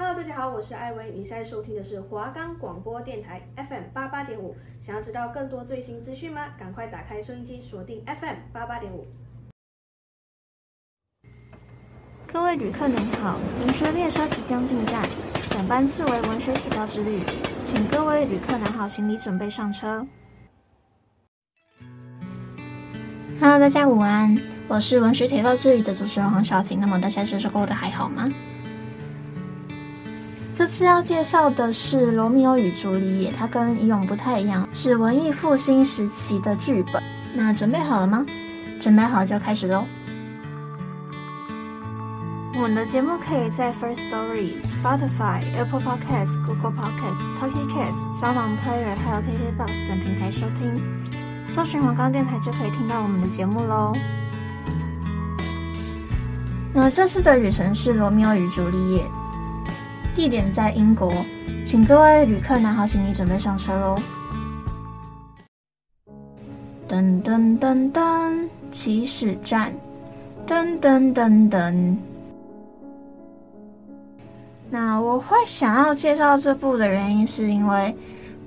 [0.00, 4.54] Hello，大家好，我是艾薇，你现在收听的是华冈广播电台 FM 八八点五。
[4.80, 6.50] 想要知道更多最新资讯吗？
[6.56, 9.08] 赶快打开收音机，锁定 FM 八八点五。
[12.28, 15.02] 各位旅客您好，文学列车即将进站，
[15.50, 17.20] 本班次为文学铁道之旅，
[17.64, 20.06] 请各位旅客拿好行李，准备上车。
[23.40, 24.38] Hello，大家午安，
[24.68, 26.78] 我是文学铁道之旅的主持人黄小婷。
[26.80, 28.28] 那么大家这周过得还好吗？
[30.58, 37.00] 这次要介绍的是《罗密欧与朱丽叶》，它跟以往不太一样，是文艺复兴时期的剧本。
[37.32, 38.26] 那准备好了吗？
[38.80, 39.84] 准备好就开始喽！
[42.56, 50.82] 我们的节目可以在 First Story、Spotify、Apple Podcasts、Google Podcasts、Pocket Casts、SoundPlayer 还有 KKBOX 等平台收听，
[51.48, 53.92] 搜寻华冈电台就可以听到我们的节目喽。
[56.74, 59.02] 那这次的旅程是《罗密欧与朱丽叶》。
[60.18, 61.12] 地点在英国，
[61.64, 63.96] 请各位旅客拿好行李，准备上车喽！
[66.88, 69.72] 噔噔噔噔，起始站！
[70.44, 71.96] 噔噔噔噔。
[74.68, 77.96] 那我会想要介绍这部的原因，是因为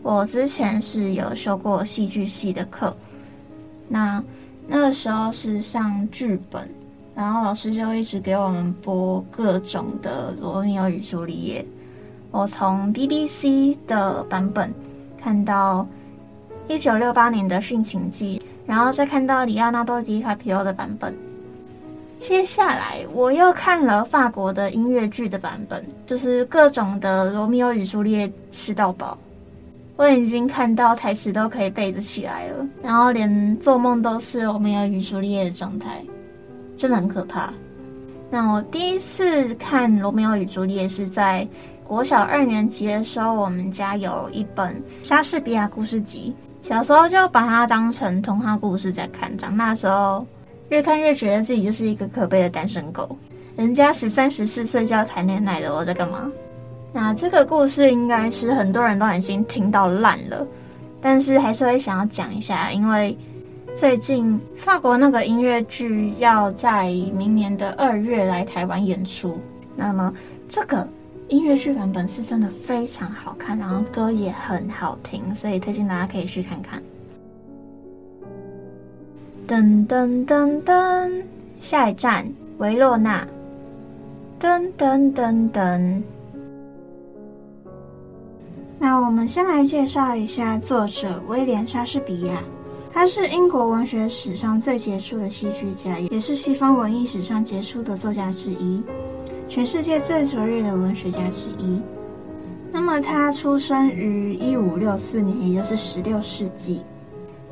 [0.03, 2.93] 我之前是有修过戏剧系的课，
[3.87, 4.21] 那
[4.67, 6.67] 那个时候是上剧本。
[7.13, 11.61] 然后老师就一直给我们播各种的《罗密欧与朱丽叶》，
[12.31, 14.73] 我从 BBC 的版本
[15.21, 15.85] 看到
[16.67, 21.15] 一九六八年的《殉情记》，然后再看到里奥纳多·迪卡皮欧的版本。
[22.17, 29.17] 接下来我又看了法国的音乐剧的版本，就是各种的《罗密欧与朱丽叶》吃到饱。
[29.97, 36.01] 我已经看到台词都可以背得起来了，然后连做梦都是《罗密欧与朱丽叶》的状态。
[36.81, 37.53] 真的很可怕。
[38.31, 41.47] 那我第一次看《罗密欧与朱丽叶》是在
[41.83, 49.37] 国小二年级的时候，我们家有一本莎士比亚故事集，小时候就把它当成童话故事在看。
[49.37, 50.25] 长大时候
[50.69, 53.15] 越看越觉得自己就是一个可悲的单身狗，
[53.55, 56.31] 人家十三十四岁就要谈恋爱了，我在干嘛？
[56.91, 60.47] 那这个故事应该是很多人都已经听到烂了，
[60.99, 63.15] 但是还是会想要讲一下，因为。
[63.75, 69.39] 最近法国那个音乐剧要在明年的二月来台湾演出，
[69.75, 70.13] 那么
[70.47, 70.87] 这个
[71.29, 76.81] 音乐剧版本是真的非常好看，然后歌也很好听，所以推荐大家可以去看看。
[79.47, 81.23] 噔噔噔噔，
[81.59, 82.25] 下一站
[82.59, 83.27] 维洛纳。
[84.39, 86.01] 噔噔噔噔，
[88.79, 92.43] 那我们先来介绍一下作者威廉·莎士比亚。
[92.93, 98.83] 他是英国文学史上最杰出的戏剧家，也是西方文艺史上杰出的作家之一，
[99.47, 101.81] 全世界最卓越的文学家之一。
[102.71, 106.81] 那么，他出生于一五六四年，也就是十六世纪，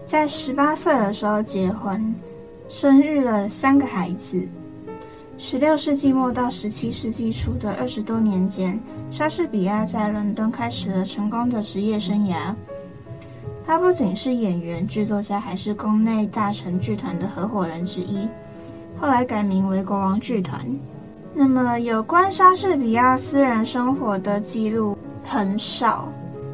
[0.06, 2.14] 在十八岁的时候结婚，
[2.68, 4.48] 生育了三个孩子。
[5.38, 8.78] 十六世纪末到十七世纪初的二十多年间，
[9.10, 12.54] 莎士比亚在伦敦开始了成功的职业生涯。
[13.70, 18.28] 他不仅是演员、剧作家，还是宫内大臣剧团的合伙人之一。
[19.00, 20.60] 后来改名为国王剧团。
[21.36, 26.10] 那么，有关莎士比亚私人生活的记录很少，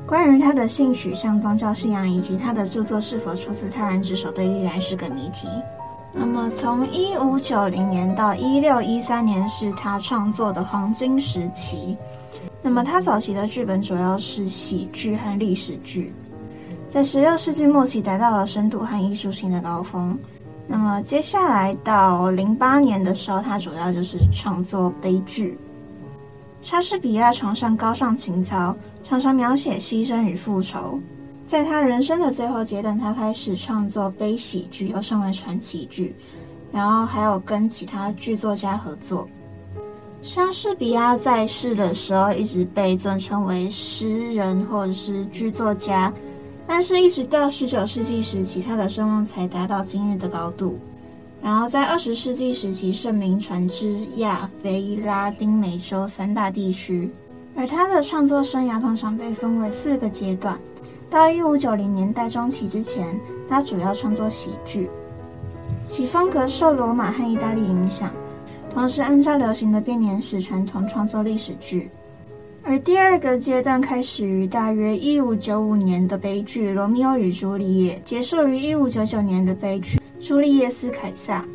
[0.06, 5.48] 关于他的性取向、宗教信仰以及他的著作是否出自他人之手，都依然是个谜题。
[6.12, 11.96] 那么，从一五九零年到一六一三年是他创作的黄金时期。
[12.62, 16.14] 那么，他早期的剧本主要是喜剧和历史剧。
[16.96, 20.18] 在十六世纪末期达到了深度和艺术性的高峰。
[20.66, 25.60] 那么接下来到零八年的时候，他主要就是创作悲剧。
[26.62, 28.74] 莎士比亚崇尚高尚情操，
[29.04, 30.98] 常常描写牺牲与复仇。
[31.46, 36.16] 在他人生的最后阶段，他开始创作悲喜剧，又称为传奇剧。
[36.72, 39.28] 然后还有跟其他剧作家合作。
[40.22, 46.10] 莎士比亚在世的时候，一直被尊称为诗人或者是剧作家。
[46.68, 50.78] 但是，一直到十九世纪时期，他的声望才达到今日的高度。
[51.42, 57.10] 然后，在二十世纪时期，盛名传至亚非拉丁美洲三大地区。
[57.56, 60.60] 而他的创作生涯通常被分为四个阶段。
[61.10, 63.18] 到一五九零年代中期之前，
[63.48, 64.90] 他主要创作喜剧，
[65.88, 68.12] 其风格受罗马和意大利影响，
[68.74, 71.90] 同时按照流行的编年史传统创作历史剧。
[72.68, 81.46] 而第二个阶段开始于大约一五九五年的悲剧《罗密欧与朱丽叶》，结束于一五九九年的悲剧《朱丽叶斯凯撒》。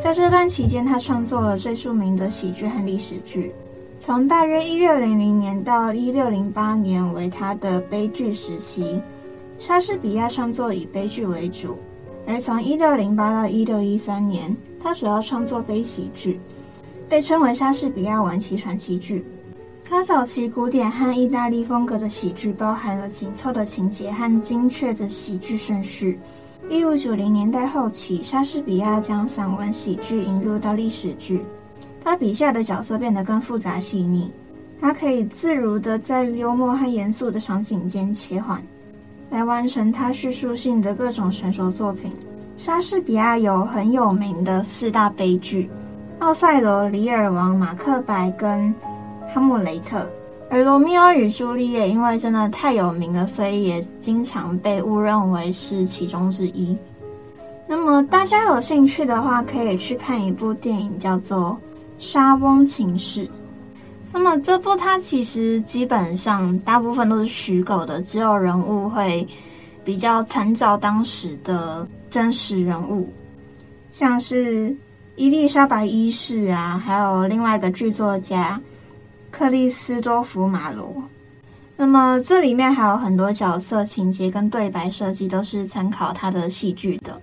[0.00, 3.52] 在这段期间，他创作了最著名的喜剧和历史剧。
[3.98, 9.02] 从大约一六零零年到一六零八年为他的悲剧时期。
[9.58, 11.76] 莎士比亚创作以悲剧为主，
[12.28, 16.38] 而从一六零八到一六一三年，他主要创作悲喜剧，
[17.08, 19.24] 被称为莎士比亚晚期传奇剧。
[19.88, 26.18] 他早期古典和意大利风格的喜剧包含了紧凑的情节和精确的喜剧顺序。
[26.70, 31.44] 一五九零年代后期，莎士比亚将散文喜剧引入到历史剧，
[32.02, 34.32] 他笔下的角色变得更复杂细腻，
[34.80, 38.60] 他可以自如地在幽默和严肃的场景间切换。
[39.30, 42.10] 来完成他叙述性的各种成熟作品。
[42.56, 45.64] 莎士比亚有很有名的四大悲剧：
[46.24, 48.72] 《奥赛罗》、《李尔王》、《马克白》跟
[49.34, 49.98] 《哈姆雷特》。
[50.48, 56.76] 而《罗密欧与朱丽叶》因为真的太有名了，所以也经常被误认为是其中之一。
[57.66, 61.58] 那么大家有兴趣的话，可以去看一部电影，叫做
[61.98, 63.26] 《莎翁情事》。
[64.12, 69.26] 那么这部它其实基本上大部分都是虚构的，只有人物会
[69.82, 73.12] 比较参照当时的真实人物，
[73.90, 74.72] 像是
[75.16, 78.60] 伊丽莎白一世啊，还有另外一个剧作家
[79.34, 81.02] 克里斯多福马罗。
[81.76, 87.20] 那么这里面还有很多角色情节跟对白设计都是参考他的戏剧的，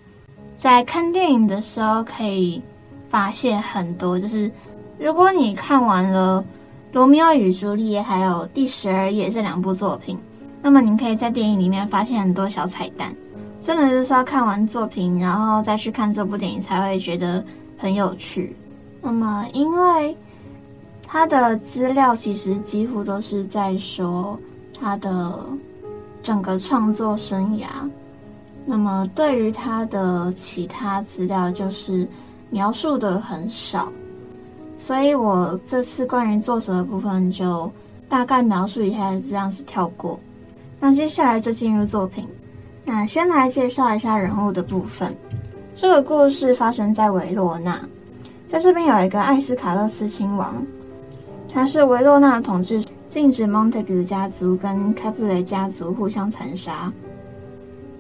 [0.58, 2.62] 在看电影的时候可以
[3.10, 4.52] 发现很多，就是
[5.00, 6.44] 如果你看完了。
[6.94, 10.20] 《罗密欧与朱丽叶》还有《第十二夜》这两部作品，
[10.62, 13.16] 那么你可以在电影里面发现很多小彩蛋，
[13.62, 17.42] 真的就是要看完作品，然后再去看这部电影才会觉得
[17.78, 18.54] 很有趣。
[19.02, 20.18] 那么，因为
[21.14, 24.40] 他的资料其实几乎都是在说
[24.80, 25.46] 他的
[26.22, 27.68] 整个创作生涯，
[28.66, 32.08] 那么对于他的其他资料就是
[32.50, 33.92] 描述的很少。
[34.78, 37.70] 所以我这次关于作者的部分就
[38.08, 40.18] 大概描述一下，这样子跳过。
[40.80, 42.26] 那接下来就进入作品。
[42.86, 45.14] 那先来介绍一下人物的部分。
[45.74, 47.82] 这个故事发生在维罗纳，
[48.48, 50.66] 在这边有一个艾斯卡勒斯亲王，
[51.54, 56.92] 他是维洛纳统治，禁止蒙特古家族跟开普雷家族互相残杀。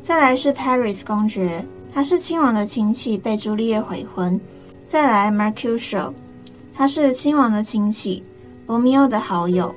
[0.01, 1.63] 再来是 Paris 公爵，
[1.93, 4.39] 他是亲王的亲戚，被朱丽叶悔婚。
[4.87, 6.13] 再来 Mercutio。
[6.73, 8.23] 他是亲王的亲戚，
[8.67, 9.73] 罗密欧的好友。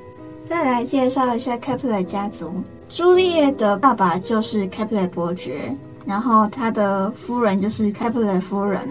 [0.49, 2.53] 再来介绍一下开普雷家族。
[2.89, 8.89] 朱丽叶的爸爸就是开普雷伯爵，然后他的夫人就是开普雷夫人。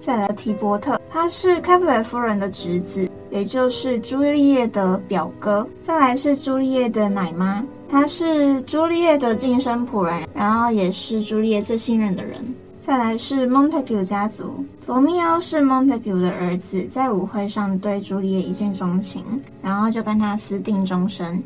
[0.00, 5.66] 再来提伯特，他是开普雷夫人的侄子，也就是朱丽叶的表哥。
[5.82, 12.40] 再来是朱丽叶的奶妈，她是朱丽叶的近身仆人，然后也是朱丽叶最信任的人。
[12.78, 19.24] 再来是 Montague 家族，罗密欧是 Montague 的儿子，在舞会上对朱丽叶一见钟情，
[19.60, 21.42] 然后就跟他私定终身。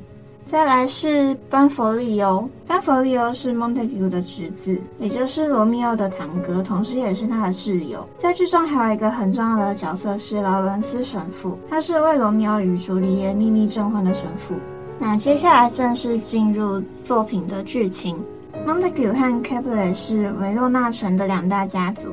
[0.48, 8.08] 再来是班佛利欧，班佛利欧是蒙特古的侄子，也就是罗密欧的堂哥，同时也是他的挚友。
[8.16, 14.54] 在剧中还有一个很重要的角色是劳伦斯神父，他是为罗密欧与朱丽叶秘密证婚的神父。
[14.98, 18.18] 那接下来正式进入作品的剧情。
[18.66, 22.08] ，Montague 和开普雷是维洛纳城的两大家族，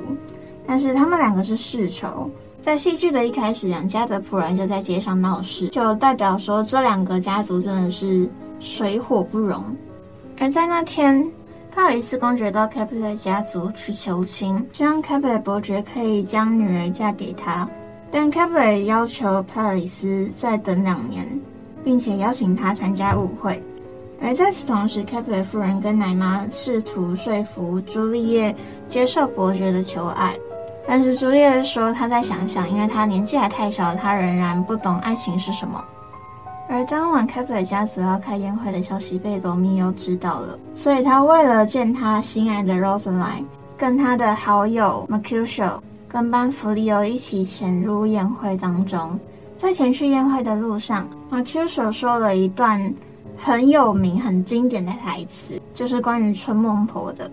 [0.67, 2.29] 但是他们两个是世仇。
[2.65, 8.27] 在戏剧的一开始，两家的仆人就在街上闹事，就代表说这两个家族真的是
[8.59, 9.63] 水火不容。
[10.39, 11.23] 而在那天，
[11.71, 17.69] 帕里斯公爵到开普雷家族去求亲，希望开普雷伯爵可以将女儿嫁给他，
[18.09, 21.39] 但开普雷要求帕里斯再等两年，
[21.83, 23.61] 并且邀请他参加舞会。
[24.19, 28.55] 而在此同时，开普雷夫人跟奶妈试图说服朱丽叶
[28.87, 30.35] 接受伯爵的求爱，
[30.87, 35.83] 但是朱丽叶说她再想想，因为她年纪还太小，她仍然不懂爱情是什么。
[36.67, 43.45] 而当晚凯普雷家族要开宴会的消息被罗密欧知道了，所以他为了见他心爱的 Rosaline，
[43.77, 49.19] 跟他的好友 Mercutio 跟班弗利欧一起潜入宴会当中。
[49.57, 52.93] 在前去宴会的路上，Mercutio 说了一段。
[53.37, 57.29] 很有名、很经典的台词，就是关于春梦婆的。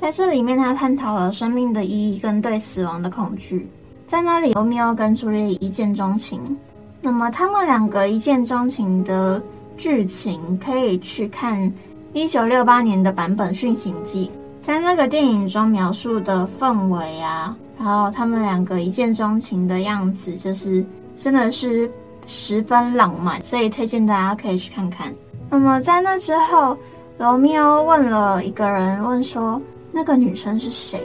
[0.00, 3.68] 在这里面，他探讨了生命的意义跟对死亡的恐惧。
[4.06, 6.56] 在那里，罗密欧跟朱丽叶一见钟情。
[7.02, 9.40] 那么，他们两个一见钟情的
[9.76, 11.70] 剧情，可以去看
[12.14, 14.30] 一九六八年的版本《驯行记》。
[14.66, 20.82] 在那个电影中描述的氛围啊，然后他们两个一见钟情的样子，就是
[21.14, 21.90] 真的是
[22.26, 25.12] 十分浪漫，所以推荐大家可以去看看。
[25.50, 26.74] 那么在那之后，
[27.18, 29.60] 罗密欧问了一个人，问说
[29.92, 31.00] ：“那个女生是谁？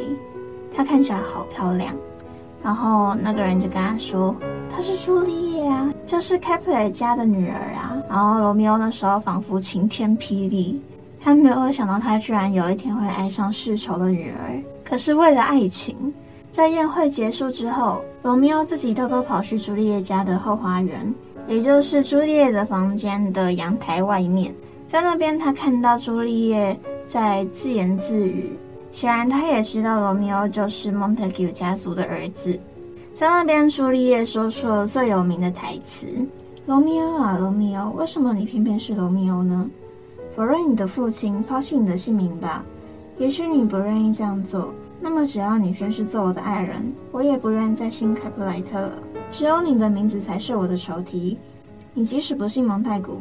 [0.75, 1.93] 她看起来好漂亮。”
[2.63, 4.35] 然后那个人就跟他说
[4.73, 8.01] ：“她是朱丽叶啊。”就是 Capulet 家的女儿啊。
[8.09, 10.81] 然后罗密欧那时候仿佛晴天霹雳，
[11.19, 14.61] 他没有想到他居然有一天会爱上世仇的女儿。
[14.83, 16.13] 可是为了爱情，
[16.51, 21.13] 在宴会结束之后，罗密欧自己偷偷跑去朱丽叶家的后花园，
[21.47, 24.53] 也就是朱丽叶的房间的阳台外面，
[24.87, 28.55] 在那边他看到朱丽叶在自言自语。
[28.95, 32.57] 显然，他也知道罗密欧就是 Montague 家族的儿子。
[33.13, 36.07] 在那边，朱丽叶说出了最有名的台词
[36.65, 39.69] ：“罗密欧啊，罗密欧，为什么你偏偏是罗密欧呢？
[40.33, 42.63] 否认你的父亲，抛弃你的姓名吧。
[43.17, 48.93] 也许你不愿意这样做，那么只要你宣誓做我的爱人，我也不愿再信凯普莱特了。
[49.29, 51.37] 只有你的名字才是我的仇敌。
[51.93, 53.17] 你即使不信蒙太古，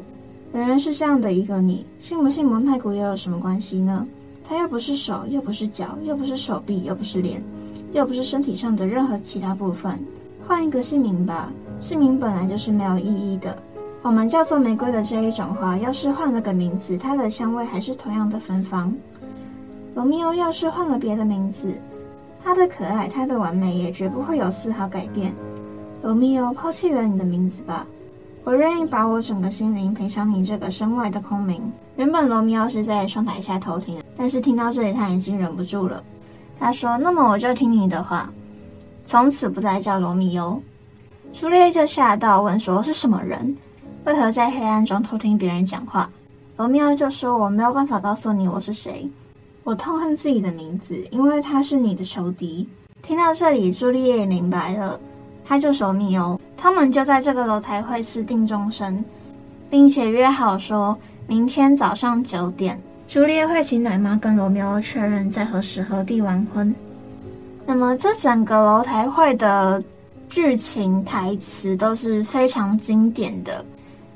[0.52, 4.06] 仍然是这样的一个你，信不信蒙太古又有什么关系呢？”
[4.46, 7.42] 他又不是手，又不是脚，又不是手臂，又不是脸，
[7.92, 9.98] 又不是身体上的任何其他部分。
[10.46, 13.56] 换一个姓名吧，姓名本来就是没有意义的。
[14.02, 18.94] 我们叫做玫瑰的这一种花，要是换了个名字，它的香味还是同样的芬芳。
[19.94, 21.72] 罗密欧要是换了别的名字，
[22.42, 25.32] 他的可爱，他的完美也绝不会有丝毫改变。
[26.02, 27.86] 罗密欧，抛弃了你的名字吧。
[28.44, 31.62] 我愿意把我整个心灵赔偿你这个身外的空名。
[31.96, 36.04] 原本罗密欧是在窗台下偷听，但是听到这里他已经忍不住了。
[36.60, 38.30] 他说：“那么我就听你的话，
[39.06, 40.60] 从此不再叫罗密欧。”
[41.32, 43.56] 朱丽叶就吓到问说：“是什么人？
[44.04, 46.10] 为何在黑暗中偷听别人讲话？”
[46.58, 49.10] 罗密欧就说：“我没有办法告诉你我是谁。
[49.64, 52.68] 我痛恨自己的名字，因为他是你的仇敌。”
[53.00, 55.00] 听到这里，朱丽叶也明白了。
[55.44, 59.04] 他就是罗密欧，他们就在这个楼台会私定终身，
[59.68, 66.74] 并且约好说明天早上九点，朱丽叶会请奶妈跟罗密欧确认在何时何地完婚。
[67.66, 69.82] 那么这整个楼台会的
[70.28, 73.64] 剧情台词都是非常经典的。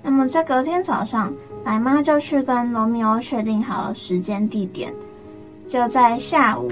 [0.02, 1.32] 那么在隔天早上，
[1.64, 4.92] 奶妈就去跟罗密欧确定好了时间地点，
[5.66, 6.70] 就在下午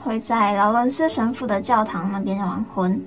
[0.00, 2.98] 会在劳伦斯神父的教堂那边完婚。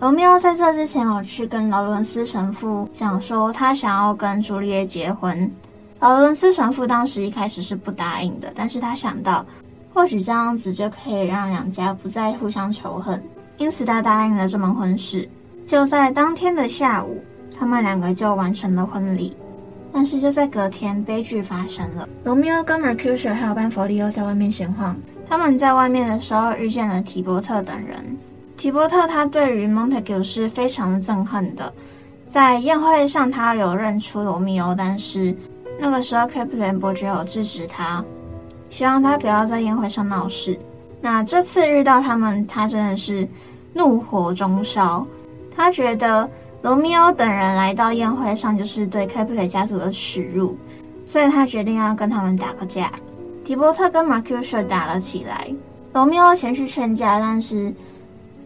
[0.00, 5.50] 罗密欧在这之前有去跟劳伦斯神父讲说，他想要跟朱丽叶结婚。
[5.98, 9.44] 劳伦斯神父当时一开始是不答应的，但是他想到
[9.92, 13.22] 或许这样子就可以让两家不再互相仇恨，
[13.58, 15.28] 因此他答应了这门婚事。
[15.66, 17.22] 就在当天的下午，
[17.58, 19.36] 他们两个就完成了婚礼。
[19.92, 22.08] 但是就在隔天，悲剧发生了。
[22.24, 24.96] 罗密欧跟 Mercutio 还有班弗利欧在外面闲晃，
[25.28, 28.16] 他们在外面的时候遇见了提伯特等人。
[28.60, 31.72] 提伯特他对于 Montague 是非常的憎恨的，
[32.28, 35.34] 在宴会上他有认出罗密欧，但是
[35.78, 38.04] 那个时候 Capulet 伯爵有制止他，
[38.68, 40.60] 希望他不要在宴会上闹事。
[41.00, 43.26] 那这次遇到他们，他真的是
[43.72, 45.06] 怒火中烧，
[45.56, 46.28] 他觉得
[46.60, 50.54] 罗密欧等人来到宴会上就是对 Capulet 家族的耻辱，
[51.06, 52.92] 所以他决定要跟他们打个架。
[53.42, 55.50] 提伯特跟 Mercutio 打了起来，
[55.94, 57.72] 罗密欧前去劝架，但是。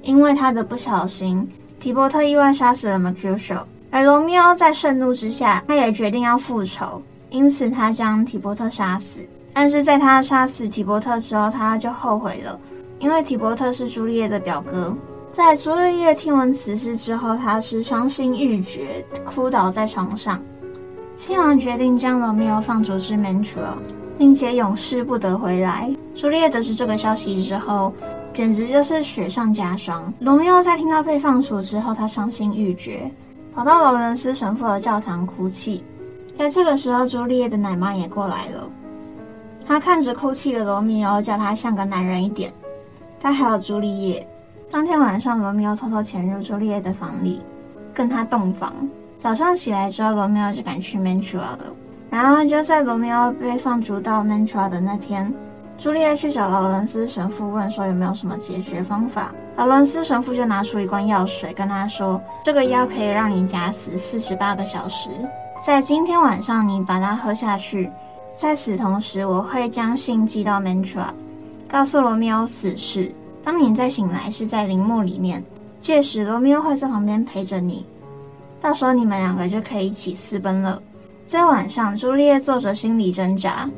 [0.04, 1.48] 因为他的不小心，
[1.80, 9.20] 提伯特意外杀死了 Mercutio，而罗密欧在盛怒之下，他也决定要复仇，因此他将提伯特杀死。
[9.54, 12.58] 但是在他杀死提伯特之后，他就后悔了，
[12.98, 14.94] 因为提伯特是朱丽叶的表哥。
[15.32, 20.40] 在朱丽叶听闻此事之后，他是伤心欲绝，哭倒在床上。
[21.16, 23.60] 亲王决定将罗密欧放逐至门克
[24.18, 25.90] 并且永世不得回来。
[26.14, 27.92] 朱丽叶得知这个消息之后，
[28.34, 30.12] 简直就是雪上加霜。
[30.18, 33.08] 罗密欧在听到被放逐之后，他伤心欲绝，
[33.54, 35.84] 跑到劳伦斯神父的教堂哭泣。
[36.36, 38.68] 在这个时候，朱丽叶的奶妈也过来了。
[39.64, 42.52] 她看着哭泣的罗密欧，叫他像个男人一点。
[43.20, 44.26] 他还有朱丽叶。
[44.68, 47.40] 当天晚上，罗密欧偷偷潜入朱丽叶的房里，
[47.94, 48.72] 跟他洞房。
[49.16, 51.60] 早上起来之后，罗密欧就赶去 Mantua 了。
[52.10, 55.32] 然后就在罗密欧被放逐到 Mantua 的那天。
[55.76, 65.10] 朱丽叶去找劳伦斯神父问说有没有什么解决方法，劳伦斯神父就拿出一罐药水跟他说，这个药可以让你假死四十八个小时，
[65.66, 67.90] 在今天晚上你把它喝下去，
[68.36, 71.08] 在此同时我会将信寄到 Mantua，
[71.68, 73.12] 告诉罗密欧此事。
[73.42, 75.44] 当你再醒来是在陵墓里面，
[75.80, 77.84] 届时罗密欧会在旁边陪着你，
[78.60, 80.80] 到时候你们两个就可以一起私奔了。
[81.26, 83.68] 在晚上，朱丽叶做着心理挣扎。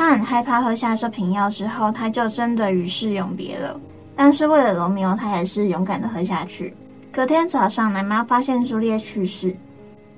[0.00, 3.78] 他很害怕喝下这瓶药之后，他就真的与世永别了。
[4.16, 6.74] 但是为了罗密欧，他还是勇敢的喝下去。
[7.12, 9.54] 隔天早上，奶妈发现朱丽叶去世，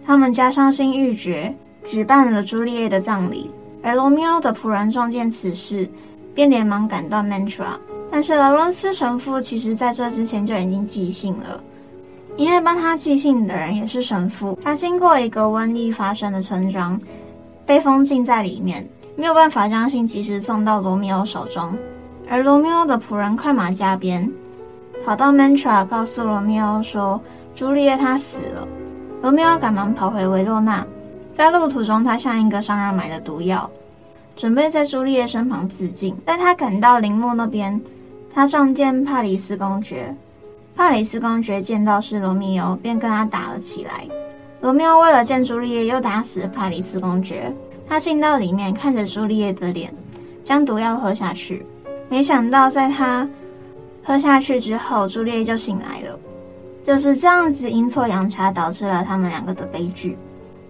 [0.07, 1.53] 他们家伤心欲绝，
[1.85, 3.51] 举办了朱丽叶的葬礼。
[3.83, 5.91] 而罗密欧的仆人撞见此事，
[6.33, 7.77] 便连忙赶到 Mantra。
[8.09, 11.61] 但是劳伦斯神父其实在这之前就已经寄信了，
[12.37, 17.01] 因为帮他寄信的人也是神父，他经过一个瘟疫发生的村庄，
[17.67, 21.77] 被封禁在里面，没有办法将信及时送到罗密欧手中。
[22.29, 24.31] 而罗密欧的仆人快马加鞭，
[25.05, 27.21] 跑到曼特拉告诉罗密欧说，
[27.55, 28.67] 朱丽叶她死了。
[29.21, 30.85] 罗密欧赶忙跑回维洛纳，
[31.35, 33.71] 在路途中，他向一个商人买了毒药，
[34.35, 36.17] 准备在朱丽叶身旁自尽。
[36.25, 37.81] 但他赶到陵墓那边，
[38.33, 40.15] 他撞见帕里斯公爵。
[40.75, 44.09] 帕里斯公爵见到是罗密欧，便跟他打了起来。
[44.61, 47.55] 罗密欧为了见朱丽叶，又打死帕里斯公爵。
[47.89, 49.93] 他进到里面，看着朱丽叶的脸，
[50.43, 51.65] 将毒药喝下去。
[52.09, 53.29] 没想到，在他
[54.03, 56.19] 喝下去之后，朱丽叶就醒来了。
[56.83, 60.19] 就是这样子阴错阳差，导致了他们两个的悲剧。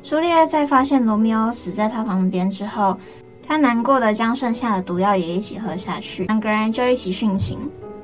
[0.03, 2.99] 朱丽叶在发现罗密欧死在他旁边之后，
[3.47, 7.59] 他难过的将剩下的毒药也一起喝下去，两个人就一起殉情。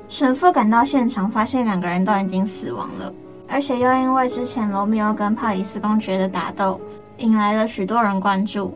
[0.07, 3.13] 神父赶到现场，发现两个人都已经死亡了，
[3.47, 6.81] 而且又因为之前罗密欧跟帕里斯公爵的打斗，
[7.17, 8.75] 引来了许多人关注。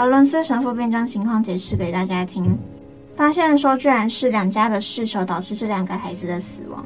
[0.00, 2.58] 劳伦斯神父便将情况解释给大家听。
[3.16, 6.82] 发现说，居然是两家的世仇导致这两个孩子的死亡，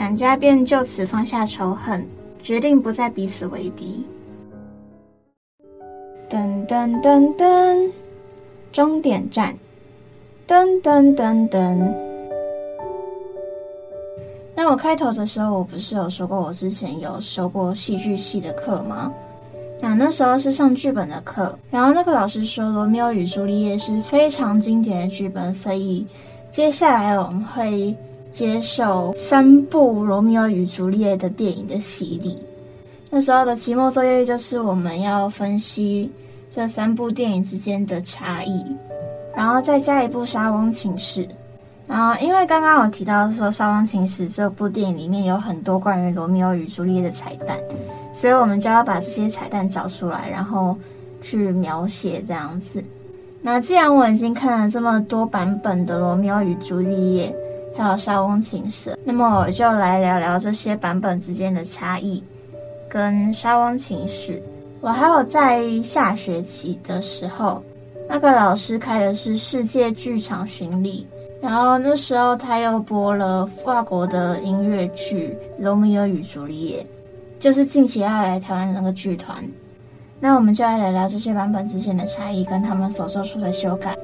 [0.00, 2.04] 两家便就此放下仇恨，
[2.42, 4.04] 决定不再彼此为敌。
[6.28, 7.88] 噔噔噔噔，
[8.72, 9.56] 终点站，
[10.48, 11.94] 噔噔噔噔。
[14.56, 19.12] 那我开头的时候，我不是有说过我之前有修过戏剧系的课吗？
[19.80, 26.06] 那那时候是上剧本的课，然后那个老师说《罗密欧与朱丽叶》是非常经典的剧本，所以
[26.50, 27.94] 接下来我们会
[28.30, 32.38] 接受三部《罗密欧与朱丽叶》的电影的洗礼。
[33.10, 36.10] 那时候的期末作业就是我们要分析
[36.50, 38.64] 这三部电影之间的差异，
[39.34, 41.24] 然后再加一部《莎翁情史》。
[41.86, 47.56] 然后因为刚刚有提到说《莎翁情史》这部电影里面有很多关于《罗密欧与朱丽叶》的彩蛋。
[48.16, 50.74] 所以我们就要把这些彩蛋找出来，然后
[51.20, 52.82] 去描写这样子。
[53.42, 57.36] 那既然我已经看了这么多版本的《罗密欧与朱丽叶》，
[57.78, 62.24] 还有《莎翁情史》，那么我就来聊聊这些版本之间的差异，
[62.88, 64.32] 跟《莎翁情史》。
[64.80, 67.62] 我还有在下学期的时候，
[68.08, 71.06] 那个老师开的是世界剧场巡礼，
[71.42, 76.82] 然后那时候他又播了法国的音乐剧《罗密欧与朱丽叶》。
[77.46, 79.36] 就是近期要来台湾的那个剧团，
[80.18, 83.96] 那我们就来聊聊这些版本之间的差异跟他们所做出的修改。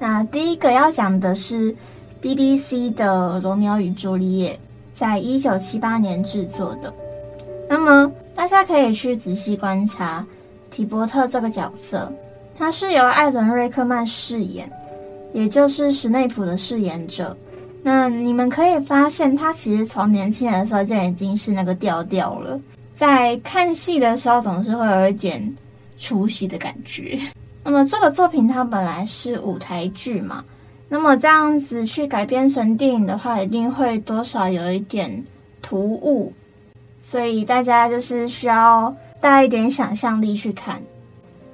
[0.00, 1.72] 那第一个要讲的是
[2.20, 4.52] BBC 的《罗密欧与朱丽叶》，
[4.98, 6.92] 在一九七八年制作的。
[7.68, 10.26] 那么大家可以去仔细观察
[10.68, 12.12] 提伯特这个角色，
[12.58, 14.68] 他是由艾伦·瑞克曼饰演，
[15.32, 17.36] 也就是史内普的饰演者。
[17.80, 22.60] 那你们可以发现，他其实从年轻的时候就已经是那个调调了。
[22.98, 25.54] 在看戏的时候，总是会有一点
[25.96, 27.16] 出戏的感觉。
[27.62, 30.44] 那么这个作品它本来是舞台剧嘛，
[30.88, 35.24] 那么这样子去改编成电影的话，一定会多少有一点
[35.62, 36.32] 突兀，
[37.00, 40.82] 所以大家就是需要带一点想象力去看。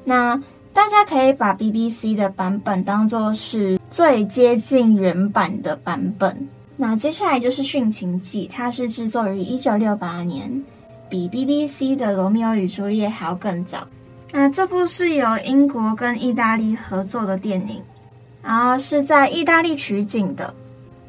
[0.02, 0.34] 那
[0.72, 6.48] 大家可以把 BBC 的版本当做是最接近原版的版本。
[6.78, 10.64] 那接下来就是《殉情记》，它是制作于一九六八年。
[11.14, 13.86] 比 BBC 的《罗密欧与朱丽叶》还要更早。
[14.32, 17.80] 那这部是由英国跟意大利合作的电影，
[18.42, 20.52] 然后是在意大利取景的。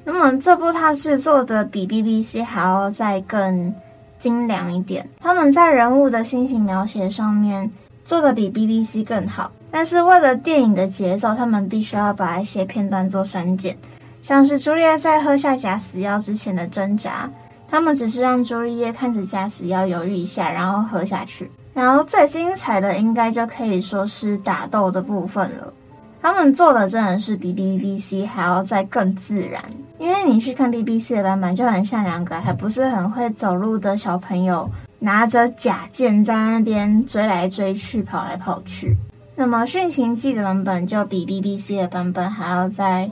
[0.04, 3.74] 那么这部它是做的比 BBC 还要再更
[4.20, 5.10] 精良一点。
[5.20, 7.72] 他们在人物的心情描写上面
[8.04, 13.76] 做的比 BBC 更好，但是为了电影的节奏，他们必须要把一些片段做删减，
[14.22, 17.28] 像是朱丽叶在喝下假死药之前的挣扎。
[17.70, 21.52] 他们只是让朱丽叶看着假死药犹豫一下，然后喝下去。
[21.74, 25.74] 然后最精彩的应该就可以说是打斗的部分了。
[26.22, 29.64] 他们做的真的是比 BBC 还要再更自然，
[30.00, 34.68] 因为你去看 BBC 的版本，就很像两个还不是很会走路的小朋友
[35.00, 38.98] 拿着假剑在那边追来追去、跑来跑去。
[39.36, 43.12] 那么《殉情记》的版本就比 BBC 的版本还要再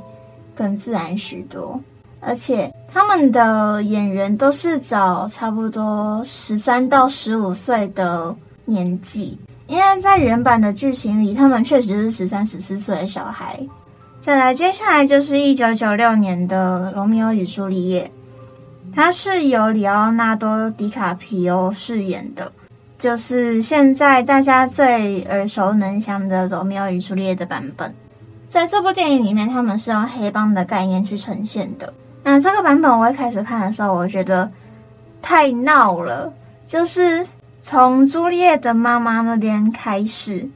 [0.55, 1.79] 更自然许多。
[2.25, 13.59] 而且他们的演员都是找差不多十三到十五岁的年纪，因为在原版的剧情里，他们确实是十三、十四岁的小孩。
[14.21, 18.09] 再来，接下来就是一九九六年的《罗密欧与朱丽叶》，
[18.95, 22.49] 它是由里奥纳多·迪卡皮欧饰演的，
[22.97, 27.93] 就是现在大家最耳熟能详的《罗密欧与朱丽叶》的版本。
[28.49, 31.93] 在这部电影里面，他们是用黑帮的概念去呈现的。
[32.23, 34.49] 那这个版本我一开始看的时候，我觉得
[35.21, 36.33] 太闹了，
[36.65, 37.25] 就是
[37.61, 40.49] 从朱丽叶的妈妈那边开始，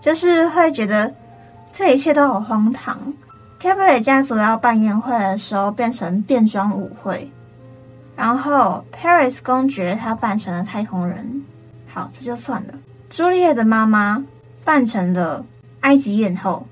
[0.00, 1.12] 就是会觉得
[1.72, 2.98] 这一切都好荒唐。
[3.58, 7.30] 凯普雷家族要办宴会的时候，变成变装舞会，
[8.16, 11.44] 然后 Paris 公爵他扮成了太空人。
[11.86, 12.74] 好，这就算了。
[13.10, 14.24] 朱丽叶的妈妈
[14.64, 15.44] 扮成了
[15.80, 16.66] 埃及艳后，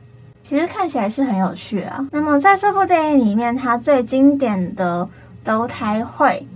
[0.48, 2.08] 其实看起来是很有趣啊。
[2.10, 5.06] 那么在这部电影里面，它最经典的
[5.44, 6.46] 楼台会，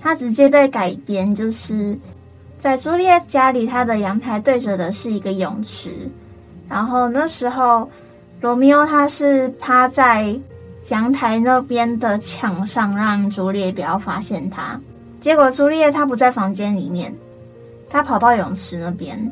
[0.00, 1.98] 它直接被改编，就是
[2.60, 5.90] 在朱丽叶家里，她的阳台对着的是一个泳池，
[6.68, 7.90] 然后那时候。
[8.42, 10.34] 罗密欧他是趴在
[10.88, 14.80] 阳台那边的墙上，让朱丽叶不要发现他。
[15.20, 17.14] 结果朱丽叶他不在房间里面，
[17.90, 19.30] 他跑到泳池那边，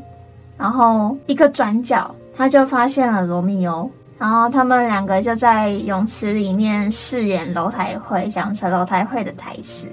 [0.58, 3.90] 然后一个转角，他就发现了罗密欧。
[4.18, 9.86] 然后他们两个就在泳池里面饰演楼台会，讲成楼台会的台词。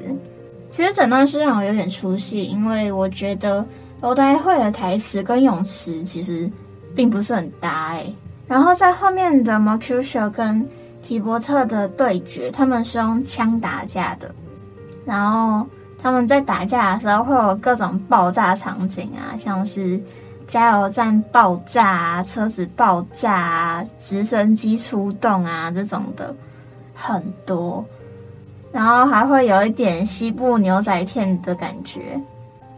[0.71, 3.65] 其实整段是让我有点出戏，因为我觉得
[4.01, 6.49] 楼台会的台词跟泳池其实
[6.95, 8.13] 并不是很搭诶。
[8.47, 10.67] 然后在后面的 Mercutio 跟
[11.01, 14.33] 提伯特的对决，他们是用枪打架的。
[15.05, 15.65] 然后
[16.01, 20.01] 他们在打架的时候会有各种爆炸场景啊，像是
[20.47, 26.35] 加油站爆炸啊、车子爆炸啊、直升机出动啊这种的
[26.93, 27.83] 很多。
[28.71, 32.19] 然后还会有一点西部牛仔片的感觉。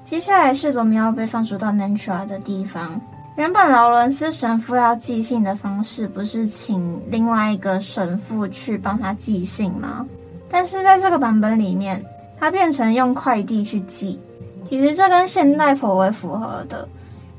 [0.04, 3.02] 接下来是罗密欧被放逐到 Mantua 的地方。
[3.36, 10.06] 原本劳伦斯神父要寄信的方式不是请另外一个神父去帮他寄信吗？
[10.50, 12.04] 但是在这个版本里面，
[12.40, 14.20] 他变成用快递去寄。
[14.64, 16.88] 其实这跟现代颇为符合的。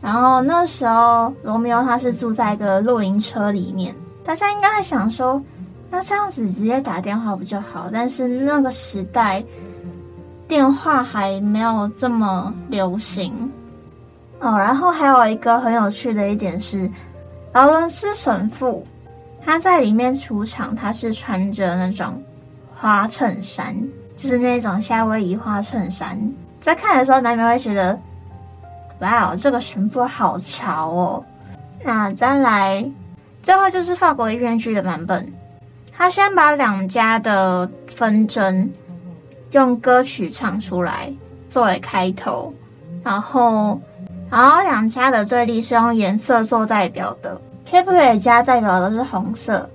[0.01, 5.43] 然后那时候罗密欧他是住在一个露营车里面，大家应该会想说，
[5.91, 7.89] 那这样子直接打电话不就好？
[7.93, 9.43] 但是那个时代
[10.47, 13.51] 电话还没有这么流行。
[14.41, 16.89] 哦，然后还有一个很有趣的一点是，
[17.53, 18.87] 劳伦斯神父
[19.45, 22.23] 他在里面出场，他是穿着那种
[22.73, 23.77] 花衬衫，
[24.17, 26.17] 就是那种夏威夷花衬衫。
[26.61, 27.99] 在看的时候，难免会觉得，
[29.01, 31.25] 哇哦，这个神父好潮哦。
[31.83, 32.85] 那再来，
[33.43, 35.33] 最后就是法国音乐剧的版本，
[35.97, 38.71] 他先把两家的纷争
[39.53, 41.13] 用歌曲唱出来
[41.49, 42.53] 作为开头，
[43.03, 43.81] 然后。
[44.31, 49.71] 然后两家的对立是用颜色做代表的，Capulet 家代表的是红色，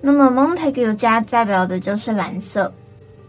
[0.00, 2.72] 那么 Montague 家代表的就是蓝色。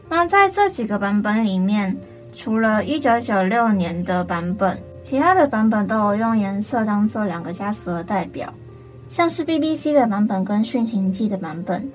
[0.08, 1.94] 那在这几个版本里面，
[2.34, 8.52] 除了一九九六年的版本，其他的版本都有用颜色当做两个家族的代表，
[9.08, 11.88] 像是 BBC 的版本跟殉情记的版本，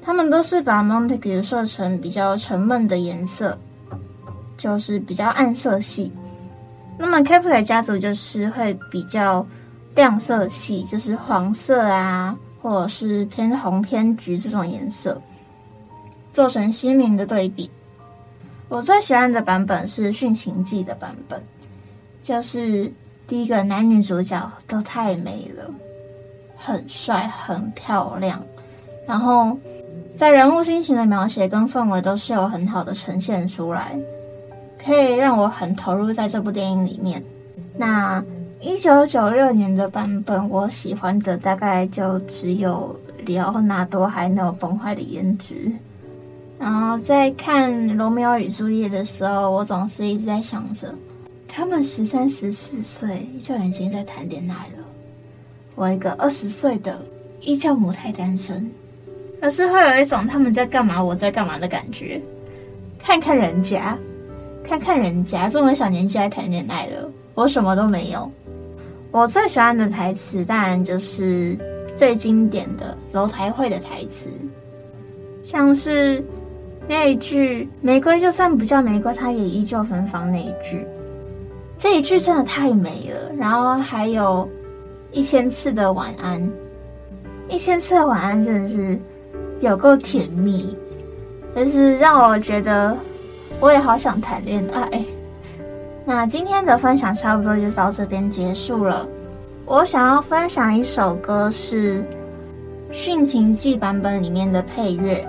[0.00, 3.58] 他们都是把 Montague 设成比较沉闷的颜色，
[4.56, 6.10] 就是比较暗色系。
[6.96, 9.46] 那么，Capulet 家族就是会比较
[9.94, 15.20] 亮色系，就是黄色啊，或者是偏红偏橘这种颜色，
[16.32, 17.70] 做成鲜明的对比。
[18.70, 21.42] 我最喜欢的版本是《殉情记》的版本，
[22.24, 22.90] 就是
[23.28, 25.70] 第一个男女主角都太美了，
[26.56, 28.42] 很帅很漂亮，
[29.06, 29.54] 然后
[30.16, 33.94] 在人物心情的描写跟氛围都是有很好的呈现出来。
[34.82, 37.22] 可以让我很投入在这部电影里面。
[37.76, 38.24] 那
[38.60, 45.70] 一九九六年的版本，我喜欢的大概就只有里奥纳多还没有崩坏的颜值。
[46.58, 50.94] 然后在看《罗密欧与朱丽叶》的时候，我总是一直在想着，
[51.56, 54.84] 他们十三、十四岁就已经在谈恋爱了。
[55.76, 57.00] 我一个二十岁的
[57.42, 58.68] 依旧母胎单身，
[59.40, 62.20] 可是会有一种他们在干嘛，我在干嘛的感觉。
[62.98, 63.96] 看看人家。
[64.64, 68.28] 看看人家这么小年纪还谈恋爱了，我什么都没有。
[69.12, 71.54] 我最喜欢的台词当然就是
[71.94, 74.26] 最经典的楼台会的台词，
[75.44, 76.24] 像是
[76.88, 80.86] 那一句“玫瑰就算不叫玫瑰，它也依旧芬芳”那一句，
[81.84, 83.30] 这一句真的太美了。
[83.36, 84.48] 然后还有
[85.12, 86.50] 一千次的晚安，
[87.46, 88.98] 一千次的晚安真的是
[89.60, 90.74] 有够甜蜜，
[91.54, 92.96] 就是让我觉得。
[93.60, 95.04] 我也好想谈恋爱。
[96.06, 99.06] 那今天的分享差不多就到这边结束了。
[99.66, 102.02] 我想要分享一首歌，是
[102.92, 105.22] 《殉情记》版本里面的配乐，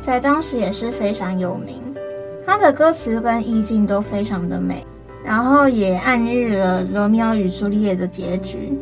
[0.00, 1.94] 在当时也是非常有名。
[2.46, 4.84] 它的歌词跟意境都非常的美，
[5.28, 8.72] 然后也暗喻了《罗密欧与朱丽叶》的结局。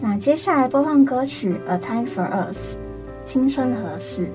[0.00, 2.78] 那接下来播放歌曲《A Time for Us》，
[3.26, 4.26] 青春何似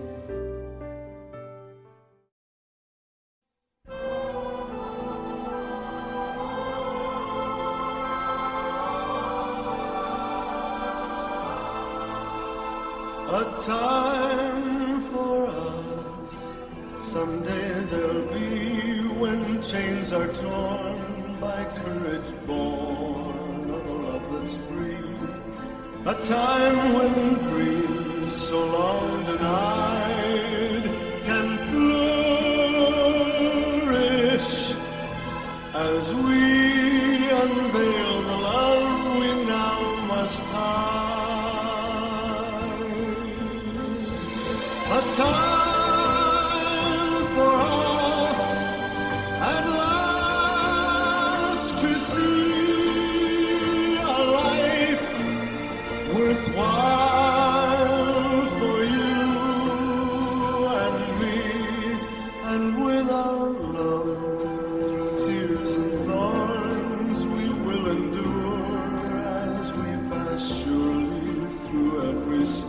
[13.31, 16.53] ？A time for us,
[16.99, 18.98] someday there'll be.
[19.19, 24.95] When chains are torn by courage born of a love that's free.
[26.05, 30.85] A time when dreams so long denied
[31.25, 32.91] can flourish
[35.73, 36.48] as we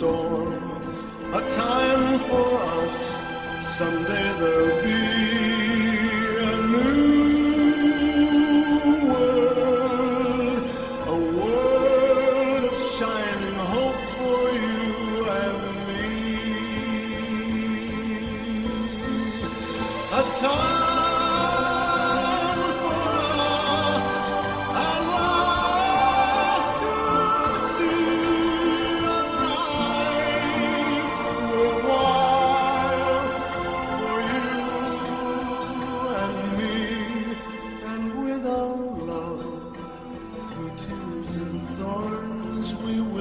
[0.01, 0.53] storm.
[1.35, 2.51] A time for
[2.83, 3.23] us,
[3.61, 4.50] someday there'll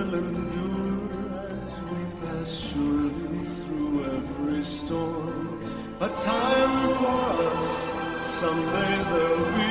[0.09, 1.09] will endure
[1.61, 5.59] as we pass surely through every storm.
[6.01, 7.89] A time for us,
[8.23, 9.69] someday there'll be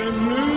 [0.00, 0.49] a new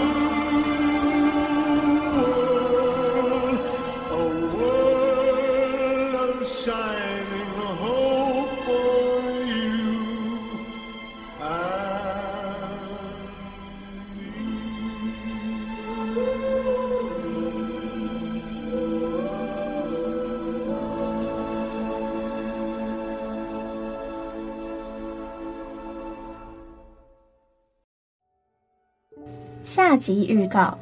[30.04, 30.78] 及预告：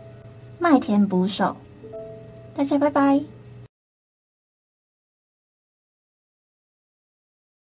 [0.58, 1.56] 麦田捕手。
[2.56, 3.22] 大家拜拜。